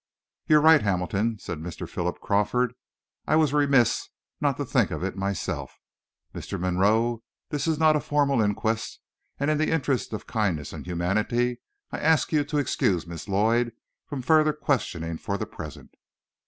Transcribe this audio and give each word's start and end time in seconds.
"You're 0.47 0.61
right 0.61 0.81
Hamilton," 0.81 1.37
said 1.37 1.59
Mr. 1.59 1.87
Philip 1.87 2.19
Crawford; 2.21 2.73
"I 3.27 3.35
was 3.35 3.53
remiss 3.53 4.09
not 4.39 4.57
to 4.57 4.65
think 4.65 4.89
of 4.89 5.03
it 5.03 5.15
myself. 5.15 5.79
Mr. 6.33 6.59
Monroe, 6.59 7.21
this 7.49 7.67
is 7.67 7.77
not 7.77 7.95
a 7.95 7.99
formal 7.99 8.41
inquest, 8.41 8.99
and 9.39 9.51
in 9.51 9.59
the 9.59 9.69
interest 9.69 10.11
of 10.11 10.25
kindness 10.25 10.73
and 10.73 10.87
humanity, 10.87 11.59
I 11.91 11.99
ask 11.99 12.31
you 12.33 12.43
to 12.45 12.57
excuse 12.57 13.05
Miss 13.05 13.27
Lloyd 13.29 13.73
from 14.07 14.23
further 14.23 14.53
questioning 14.53 15.19
for 15.19 15.37
the 15.37 15.45
present." 15.45 15.93